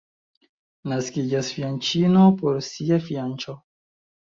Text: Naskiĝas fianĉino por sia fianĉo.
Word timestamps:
Naskiĝas 0.93 1.53
fianĉino 1.59 2.27
por 2.43 2.61
sia 2.73 3.03
fianĉo. 3.09 3.61